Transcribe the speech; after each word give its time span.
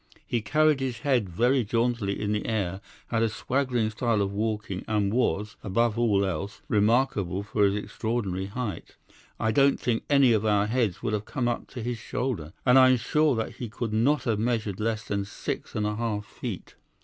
He 0.25 0.41
carried 0.41 0.79
his 0.79 1.01
head 1.01 1.29
very 1.29 1.63
jauntily 1.63 2.19
in 2.19 2.31
the 2.31 2.47
air, 2.47 2.81
had 3.09 3.21
a 3.21 3.29
swaggering 3.29 3.91
style 3.91 4.19
of 4.23 4.33
walking, 4.33 4.83
and 4.87 5.13
was, 5.13 5.57
above 5.61 5.95
all 5.95 6.25
else, 6.25 6.63
remarkable 6.67 7.43
for 7.43 7.65
his 7.65 7.75
extraordinary 7.75 8.47
height. 8.47 8.95
I 9.39 9.51
don't 9.51 9.79
think 9.79 10.03
any 10.09 10.33
of 10.33 10.43
our 10.43 10.65
heads 10.65 11.03
would 11.03 11.13
have 11.13 11.25
come 11.25 11.47
up 11.47 11.67
to 11.67 11.83
his 11.83 11.99
shoulder, 11.99 12.51
and 12.65 12.79
I 12.79 12.89
am 12.89 12.97
sure 12.97 13.35
that 13.35 13.57
he 13.57 13.69
could 13.69 13.93
not 13.93 14.23
have 14.23 14.39
measured 14.39 14.79
less 14.79 15.03
than 15.03 15.23
six 15.23 15.75
and 15.75 15.85
a 15.85 15.95
half 15.97 16.25
feet. 16.25 16.73